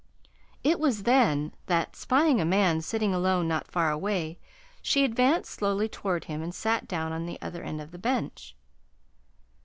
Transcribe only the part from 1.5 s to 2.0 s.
that,